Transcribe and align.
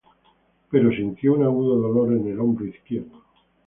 Pero 0.71 0.89
sintió 0.91 1.33
un 1.35 1.43
agudo 1.43 1.77
dolor 1.79 2.11
en 2.13 2.27
el 2.27 2.39
hombro 2.39 2.65
izquierdo. 2.65 3.23